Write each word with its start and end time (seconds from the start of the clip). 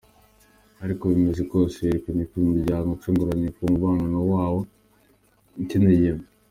Ariko 0.83 1.01
uko 1.03 1.13
bimeze 1.15 1.41
kwose, 1.49 1.77
yerekanye 1.81 2.23
ko 2.29 2.35
umuryango 2.41 2.87
ucuguruye 2.91 3.47
ku 3.55 3.61
mubonano 3.71 4.17
woba 4.29 4.59
ikindi 5.63 5.89
gihe. 6.01 6.19